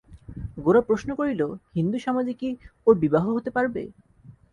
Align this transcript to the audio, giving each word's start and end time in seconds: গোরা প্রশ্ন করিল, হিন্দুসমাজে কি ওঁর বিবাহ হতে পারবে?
গোরা 0.57 0.81
প্রশ্ন 0.81 1.09
করিল, 1.15 1.41
হিন্দুসমাজে 1.75 2.33
কি 2.33 2.49
ওঁর 2.87 2.95
বিবাহ 3.03 3.25
হতে 3.35 3.49
পারবে? 3.51 3.81